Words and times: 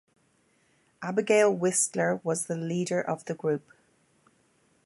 Abigail 1.03 1.53
Whistler 1.53 2.21
was 2.23 2.47
the 2.47 2.55
leader 2.55 2.99
of 2.99 3.23
the 3.25 3.35
group. 3.35 3.69